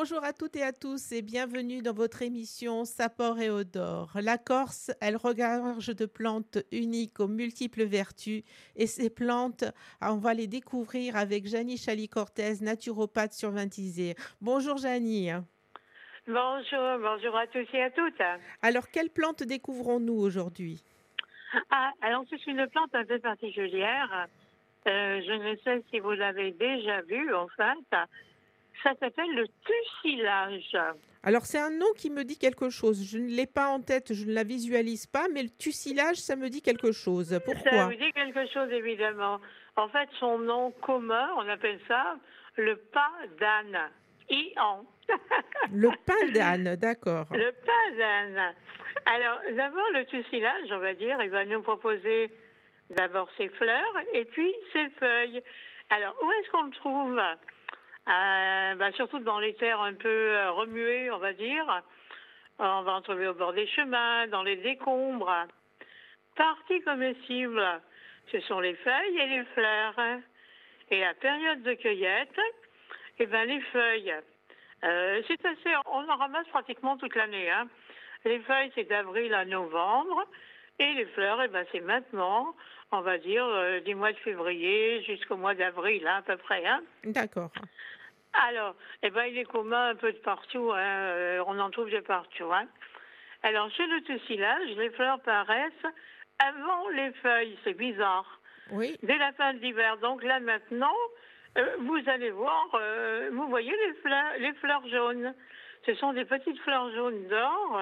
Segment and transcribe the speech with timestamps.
[0.00, 4.12] Bonjour à toutes et à tous et bienvenue dans votre émission Sapor et Odor.
[4.22, 8.44] La Corse, elle regorge de plantes uniques aux multiples vertus
[8.76, 9.64] et ces plantes,
[10.00, 14.14] ah, on va les découvrir avec Janie Chali-Cortez, naturopathe sur Vintisé.
[14.40, 15.30] Bonjour Janie.
[16.28, 18.22] Bonjour, bonjour à tous et à toutes.
[18.62, 20.80] Alors, quelle plante découvrons-nous aujourd'hui?
[21.72, 24.28] Ah, alors c'est une plante un peu particulière.
[24.86, 27.96] Euh, je ne sais si vous l'avez déjà vue, en fait.
[28.82, 30.76] Ça s'appelle le tussilage.
[31.22, 33.04] Alors, c'est un nom qui me dit quelque chose.
[33.04, 36.36] Je ne l'ai pas en tête, je ne la visualise pas, mais le tussilage, ça
[36.36, 37.38] me dit quelque chose.
[37.44, 39.40] Pourquoi Ça vous dit quelque chose, évidemment.
[39.76, 42.16] En fait, son nom commun, on appelle ça
[42.56, 43.90] le pas d'âne.
[44.30, 44.84] I-an.
[45.72, 47.26] Le pain d'âne, d'accord.
[47.30, 48.54] Le pas d'âne.
[49.06, 52.30] Alors, d'abord, le tussilage, on va dire, il va nous proposer
[52.90, 55.42] d'abord ses fleurs et puis ses feuilles.
[55.90, 57.20] Alors, où est-ce qu'on le trouve?
[58.08, 61.82] Euh, bah, Surtout dans les terres un peu euh, remuées, on va dire.
[62.58, 65.46] On va en trouver au bord des chemins, dans les décombres.
[66.34, 67.62] Partie comestible,
[68.32, 69.94] ce sont les feuilles et les fleurs.
[70.90, 72.40] Et la période de cueillette,
[73.18, 74.14] eh ben, les feuilles,
[74.84, 77.50] euh, c'est assez, on en ramasse pratiquement toute l'année.
[77.50, 77.68] Hein.
[78.24, 80.24] Les feuilles, c'est d'avril à novembre.
[80.78, 82.54] Et les fleurs, eh ben, c'est maintenant,
[82.92, 86.64] on va dire, euh, du mois de février jusqu'au mois d'avril, hein, à peu près.
[86.64, 86.82] Hein.
[87.04, 87.50] D'accord.
[88.32, 90.70] Alors, eh ben, il est commun un peu de partout.
[90.72, 90.78] Hein.
[90.78, 92.52] euh, on en trouve de partout.
[92.52, 92.66] Hein.
[93.42, 95.86] Alors, chez le tussilage, les fleurs paraissent
[96.38, 97.58] avant les feuilles.
[97.64, 98.40] C'est bizarre.
[98.70, 99.96] Oui, Dès la fin de l'hiver.
[99.98, 100.94] Donc là, maintenant,
[101.56, 105.34] euh, vous allez voir, euh, vous voyez les fleurs, les fleurs jaunes.
[105.86, 107.80] Ce sont des petites fleurs jaunes d'or,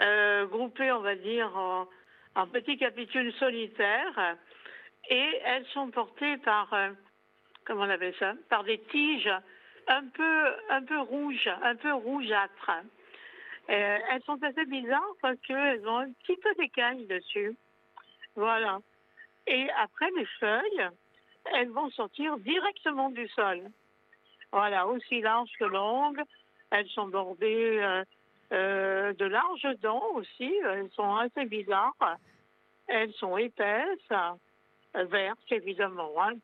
[0.00, 1.88] euh, groupées, on va dire, en,
[2.34, 4.36] en petits capitules solitaires.
[5.08, 6.68] Et elles sont portées par,
[7.64, 9.30] comment on appelle ça, par des tiges
[9.88, 12.70] un peu, un peu rouges, un peu rougeâtres.
[13.68, 17.56] Euh, elles sont assez bizarres parce qu'elles ont un petit peu d'écailles dessus.
[18.34, 18.78] Voilà.
[19.46, 20.88] Et après, les feuilles,
[21.54, 23.62] elles vont sortir directement du sol.
[24.52, 26.22] Voilà, aussi larges que longues.
[26.70, 28.04] Elles sont bordées euh,
[28.52, 30.52] euh, de larges dents aussi.
[30.64, 32.16] Elles sont assez bizarres.
[32.88, 34.12] Elles sont épaisses,
[34.94, 36.12] vertes évidemment.
[36.22, 36.34] hein.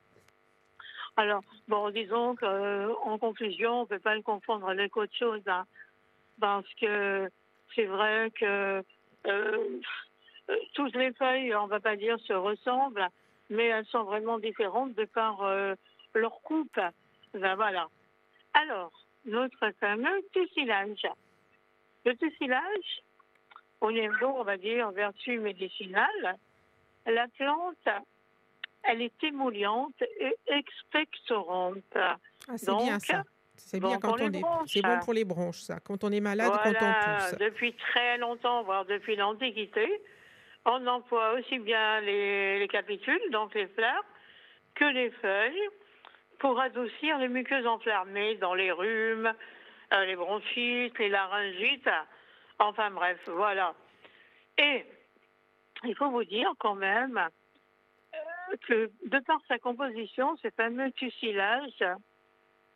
[1.17, 5.43] Alors, bon, disons qu'en confusion, on ne peut pas le confondre avec autre chose.
[5.47, 5.67] hein,
[6.41, 7.31] parce que
[7.75, 8.83] c'est vrai que
[9.27, 9.81] euh,
[10.49, 13.06] euh, toutes les feuilles, on ne va pas dire se ressemblent,
[13.50, 15.75] mais elles sont vraiment différentes de par euh,
[16.15, 16.81] leur coupe.
[17.34, 17.89] Ben voilà.
[18.55, 18.93] Alors,
[19.25, 21.06] notre fameux tussilage.
[22.05, 23.03] Le tussilage,
[23.81, 26.37] au niveau, on va dire, vertu médicinale,
[27.06, 27.89] la plante,
[28.84, 31.76] elle est émouliante et expectorante.
[31.97, 32.16] ah,
[32.56, 33.22] c'est bien ça.
[33.54, 34.41] C'est bon bien pour quand les on est.
[34.41, 34.69] bronches.
[34.72, 35.78] C'est bon pour les bronches, ça.
[35.81, 37.38] Quand on est malade, quand on Voilà, tousse.
[37.38, 40.03] depuis très longtemps, voire depuis l'Antiquité,
[40.65, 44.04] on emploie aussi bien les, les capitules, donc les fleurs,
[44.75, 45.69] que les feuilles,
[46.38, 49.32] pour adoucir les muqueuses enflammées dans les rhumes,
[49.93, 51.88] euh, les bronchites, les laryngites,
[52.59, 53.75] enfin bref, voilà.
[54.59, 54.84] Et
[55.84, 57.28] il faut vous dire quand même
[58.67, 61.85] que de par sa composition, ce fameux tussilage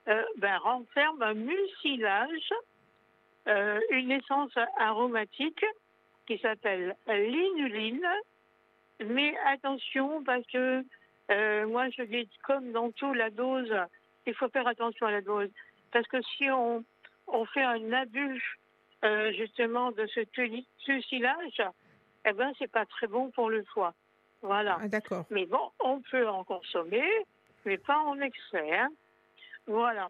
[0.09, 2.53] euh, ben, renferme un mucilage,
[3.49, 5.65] euh, une essence aromatique
[6.27, 8.07] qui s'appelle l'inuline.
[9.05, 10.85] Mais attention parce que
[11.31, 13.75] euh, moi je dis comme dans tout la dose,
[14.27, 15.51] il faut faire attention à la dose.
[15.93, 16.85] Parce que si on,
[17.47, 18.59] fait un abus
[19.05, 21.63] euh, justement de ce tu- tussilage,
[22.25, 23.95] eh ben c'est pas très bon pour le foie.
[24.43, 24.79] Voilà.
[24.81, 25.25] Ah, d'accord.
[25.31, 27.05] Mais bon, on peut en consommer,
[27.65, 28.77] mais pas en excès.
[28.79, 28.89] hein.
[29.67, 30.09] Voilà.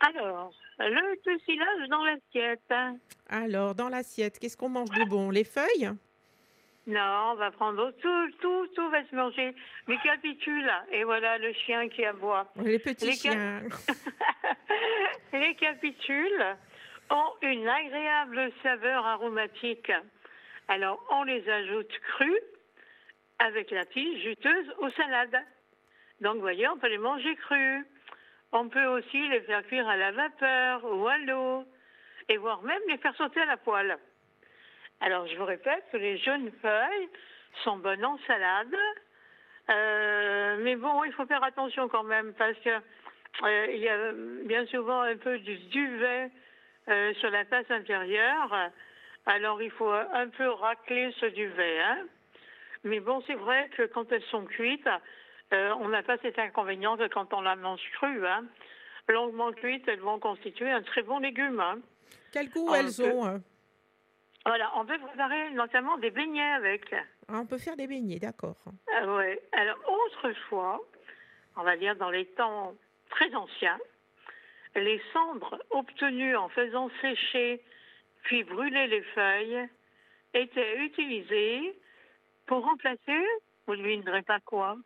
[0.00, 2.60] Alors, le tussilage dans l'assiette.
[2.70, 2.96] hein.
[3.28, 5.30] Alors, dans l'assiette, qu'est-ce qu'on mange de bon?
[5.30, 5.90] Les feuilles?
[6.86, 9.54] Non, on va prendre tout, tout, tout va se manger.
[9.88, 12.46] Les capitules, et voilà le chien qui aboie.
[12.56, 13.62] Les petits Les chiens.
[15.32, 16.56] Les capitules
[17.10, 19.92] ont une agréable saveur aromatique.
[20.68, 22.40] Alors, on les ajoute crus
[23.38, 25.42] avec la tige juteuse aux salades.
[26.20, 27.84] Donc, vous voyez, on peut les manger crus.
[28.52, 31.64] On peut aussi les faire cuire à la vapeur ou à l'eau
[32.28, 33.98] et voire même les faire sauter à la poêle.
[35.00, 37.08] Alors, je vous répète que les jeunes feuilles
[37.64, 38.74] sont bonnes en salade.
[39.70, 44.12] Euh, mais bon, il faut faire attention quand même parce que euh, il y a
[44.46, 46.30] bien souvent un peu du duvet
[46.88, 48.70] euh, sur la face intérieure.
[49.26, 51.80] Alors, il faut un peu racler ce duvet.
[51.80, 52.06] Hein.
[52.84, 54.88] Mais bon, c'est vrai que quand elles sont cuites,
[55.52, 58.26] euh, on n'a pas cet inconvénient que quand on la mange crue.
[58.26, 58.44] Hein.
[59.08, 61.60] longuement cuites, elles vont constituer un très bon légume.
[61.60, 61.78] hein.
[62.32, 63.40] Quel goût On elles peut- ont hein
[64.44, 66.92] Voilà, on peut préparer notamment des beignets avec.
[67.28, 68.56] Ah, On peut faire des beignets, d'accord.
[68.94, 69.40] Ah ouais.
[69.52, 70.80] Alors, autrefois,
[71.56, 72.74] on va dire dans les temps
[73.10, 73.78] très anciens,
[74.76, 77.62] les cendres obtenues en faisant sécher
[78.24, 79.68] puis brûler les feuilles
[80.34, 81.74] étaient utilisées
[82.48, 83.24] pour remplacer,
[83.66, 84.76] vous ne devinerez pas quoi,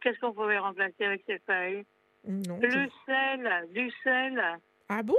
[0.00, 1.84] qu'est-ce qu'on pouvait remplacer avec ces feuilles?
[2.24, 2.60] Non.
[2.62, 4.40] Le sel, du sel.
[4.88, 5.16] Ah bon?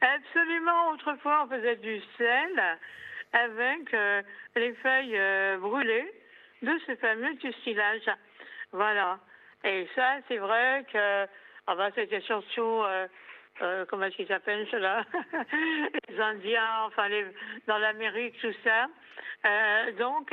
[0.00, 2.78] Absolument, autrefois on faisait du sel
[3.32, 4.22] avec euh,
[4.54, 6.12] les feuilles euh, brûlées
[6.62, 8.10] de ce fameux tussilage.
[8.72, 9.18] Voilà.
[9.64, 11.26] Et ça, c'est vrai que
[11.66, 13.06] ah bah, c'était surtout, euh,
[13.62, 15.04] euh, comment est-ce qu'ils s'appellent ceux-là?
[16.08, 17.26] Les Indiens, enfin les,
[17.66, 18.86] dans l'Amérique, tout ça.
[19.46, 20.32] Euh, donc,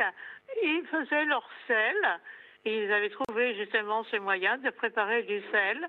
[0.64, 1.96] ils faisaient leur sel.
[2.66, 5.88] Ils avaient trouvé justement ce moyen de préparer du sel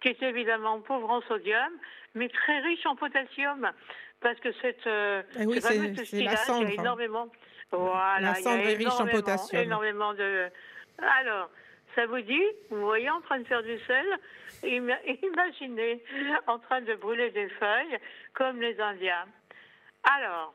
[0.00, 1.72] qui est évidemment pauvre en sodium,
[2.14, 3.70] mais très riche en potassium,
[4.20, 6.82] parce que cette, euh, Ah oui, ce c'est- c'est la cendre, il y a hein.
[6.84, 7.28] énormément,
[7.70, 9.62] voilà, La il y a cendre est riche en potassium.
[9.62, 10.48] Énormément de.
[11.20, 11.50] Alors,
[11.94, 14.06] ça vous dit, vous voyez en train de faire du sel,
[14.62, 16.02] Ima- imaginez
[16.46, 17.98] en train de brûler des feuilles
[18.34, 19.26] comme les Indiens.
[20.04, 20.54] Alors,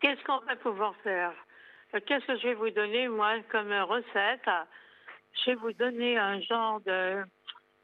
[0.00, 1.32] qu'est-ce qu'on va pouvoir faire
[1.94, 4.48] Euh, Qu'est-ce que je vais vous donner, moi, comme recette
[5.44, 7.22] Je vais vous donner un genre de...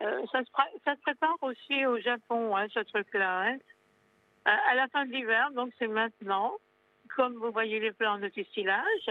[0.02, 3.40] euh, ça, se prépare aussi au Japon, hein, ce truc-là.
[3.42, 3.58] hein.
[4.46, 6.56] Euh, à la fin de l'hiver, donc c'est maintenant,
[7.14, 9.10] comme vous voyez les plantes de distillage,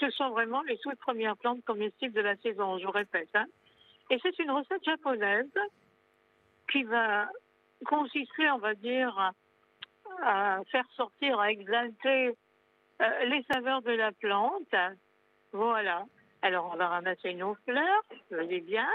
[0.00, 3.28] ce sont vraiment les toutes premières plantes comestibles de la saison, je vous répète.
[3.34, 3.46] hein.
[4.10, 5.46] Et c'est une recette japonaise
[6.70, 7.28] qui va
[7.86, 9.32] consister, on va dire,
[10.22, 12.34] à faire sortir, à exalter
[13.02, 14.74] euh, les saveurs de la plante.
[15.52, 16.04] Voilà.
[16.42, 18.86] Alors, on va ramasser nos fleurs, voyez bien,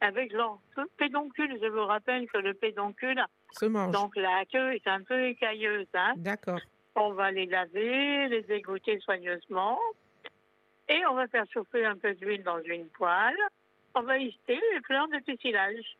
[0.00, 0.58] avec leur
[0.98, 1.56] pédoncule.
[1.62, 3.92] Je vous rappelle que le pédoncule, Se mange.
[3.92, 5.86] donc la queue est un peu écailleuse.
[5.94, 6.14] Hein.
[6.16, 6.58] D'accord.
[6.96, 9.78] On va les laver, les égoutter soigneusement.
[10.88, 13.36] Et on va faire chauffer un peu d'huile dans une poêle.
[13.94, 15.96] On va y jeter les fleurs de tussilage.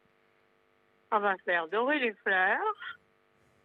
[1.10, 2.98] On va faire dorer les fleurs.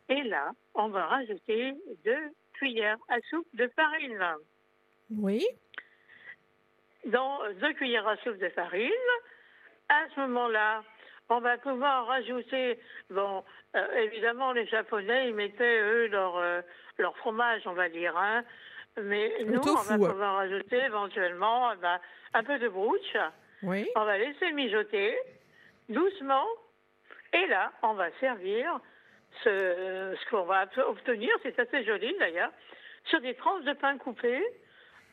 [0.10, 1.75] Et là, on va rajouter
[2.06, 4.24] deux cuillères à soupe de farine.
[5.12, 5.46] Oui.
[7.06, 8.92] Dans deux cuillères à soupe de farine.
[9.90, 10.84] À ce moment-là,
[11.30, 12.80] on va pouvoir rajouter,
[13.10, 13.44] bon,
[13.75, 16.62] euh, évidemment, les Japonais, ils mettaient, eux, leur, euh,
[16.98, 18.44] leur fromage, on va dire, hein.
[19.04, 22.00] Mais nous, on va pouvoir rajouter éventuellement ben,
[22.34, 23.18] un peu de brooch.
[23.64, 23.90] Oui.
[23.96, 25.18] On va laisser mijoter
[25.90, 26.46] doucement.
[27.34, 28.80] Et là, on va servir
[29.44, 29.50] ce,
[30.20, 32.52] ce qu'on va obtenir, c'est assez joli d'ailleurs,
[33.06, 34.42] sur des tranches de pain coupé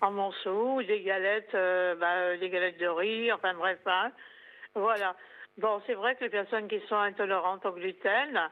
[0.00, 3.78] en morceaux, des galettes, euh, bah, des galettes de riz, enfin bref.
[3.86, 4.12] hein.
[4.74, 5.14] Voilà.
[5.58, 8.50] Bon, c'est vrai que les personnes qui sont intolérantes au gluten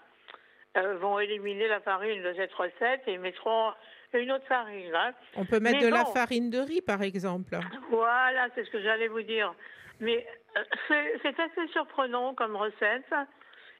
[0.77, 3.73] euh, vont éliminer la farine de cette recette et mettront
[4.15, 4.95] une autre farine.
[4.95, 5.13] hein.
[5.37, 7.59] On peut mettre Mais de la farine de riz, par exemple.
[7.91, 9.55] Voilà, c'est ce que j'allais vous dire.
[10.01, 10.27] Mais
[10.57, 13.13] euh, c'est assez surprenant comme recette.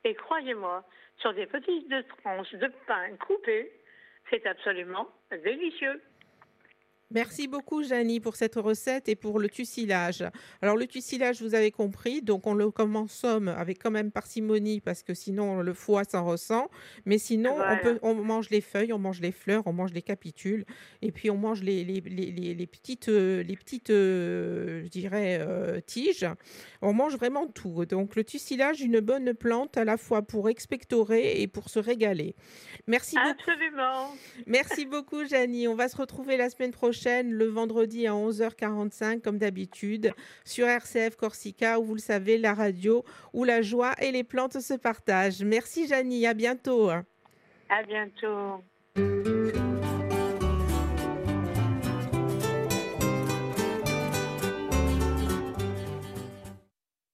[0.05, 0.85] Et croyez-moi,
[1.19, 1.93] sur des petites
[2.23, 3.73] tranches de pain coupées,
[4.31, 6.01] c'est absolument délicieux.
[7.15, 10.25] Merci beaucoup, Janie, pour cette recette et pour le tussilage.
[10.61, 15.03] Alors, le tussilage, vous avez compris, donc on le consomme avec quand même parcimonie parce
[15.03, 16.69] que sinon le foie s'en ressent.
[17.05, 17.75] Mais sinon, Voilà.
[17.75, 20.65] on, peut, on mange les feuilles, on mange les fleurs, on mange les capitules
[21.03, 25.81] et puis on mange les, les, les, petites, euh, les petites euh, je dirais, euh,
[25.85, 26.27] tiges.
[26.81, 27.85] On mange vraiment tout.
[27.87, 32.35] Donc, le tussilage, une bonne plante à la fois pour expectorer et pour se régaler.
[32.87, 33.29] Merci beaucoup.
[33.51, 34.09] Absolument.
[34.47, 35.69] Merci beaucoup, Janie.
[35.69, 36.73] On va se retrouver la semaine
[37.07, 40.13] le vendredi à 11h45, comme d'habitude,
[40.45, 44.61] sur RCF Corsica, où vous le savez, la radio, où la joie et les plantes
[44.61, 45.43] se partagent.
[45.43, 46.27] Merci, Janie.
[46.27, 46.91] À bientôt.
[46.91, 48.63] À bientôt.